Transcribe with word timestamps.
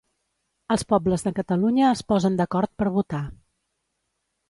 Els 0.75 0.83
pobles 0.93 1.27
de 1.27 1.35
Catalunya 1.41 1.85
es 1.91 2.03
posen 2.15 2.41
d'acord 2.43 2.75
per 2.83 2.91
votar. 3.01 3.25